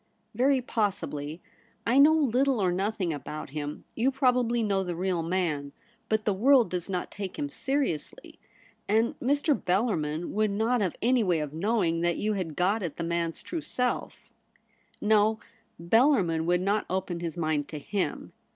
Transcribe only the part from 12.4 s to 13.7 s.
got at the man's true